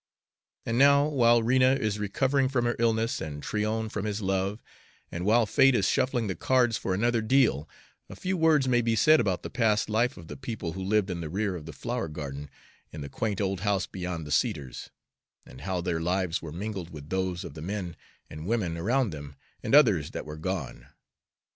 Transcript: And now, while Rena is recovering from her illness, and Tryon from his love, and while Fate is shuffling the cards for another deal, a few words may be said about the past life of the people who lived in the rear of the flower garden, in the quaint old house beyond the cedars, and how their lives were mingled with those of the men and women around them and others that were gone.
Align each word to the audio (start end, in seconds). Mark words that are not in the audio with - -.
And 0.65 0.79
now, 0.79 1.05
while 1.07 1.43
Rena 1.43 1.75
is 1.75 1.99
recovering 1.99 2.49
from 2.49 2.65
her 2.65 2.75
illness, 2.79 3.21
and 3.21 3.43
Tryon 3.43 3.87
from 3.87 4.05
his 4.05 4.19
love, 4.19 4.63
and 5.11 5.25
while 5.27 5.45
Fate 5.45 5.75
is 5.75 5.87
shuffling 5.87 6.25
the 6.25 6.33
cards 6.33 6.75
for 6.75 6.95
another 6.95 7.21
deal, 7.21 7.69
a 8.09 8.15
few 8.15 8.35
words 8.35 8.67
may 8.67 8.81
be 8.81 8.95
said 8.95 9.19
about 9.19 9.43
the 9.43 9.51
past 9.51 9.91
life 9.91 10.17
of 10.17 10.27
the 10.27 10.35
people 10.35 10.71
who 10.71 10.81
lived 10.81 11.11
in 11.11 11.21
the 11.21 11.29
rear 11.29 11.55
of 11.55 11.67
the 11.67 11.71
flower 11.71 12.07
garden, 12.07 12.49
in 12.91 13.01
the 13.01 13.09
quaint 13.09 13.39
old 13.39 13.59
house 13.59 13.85
beyond 13.85 14.25
the 14.25 14.31
cedars, 14.31 14.89
and 15.45 15.61
how 15.61 15.81
their 15.81 15.99
lives 16.01 16.41
were 16.41 16.51
mingled 16.51 16.89
with 16.89 17.11
those 17.11 17.43
of 17.43 17.53
the 17.53 17.61
men 17.61 17.95
and 18.27 18.47
women 18.47 18.77
around 18.77 19.11
them 19.11 19.35
and 19.61 19.75
others 19.75 20.09
that 20.09 20.25
were 20.25 20.35
gone. 20.37 20.87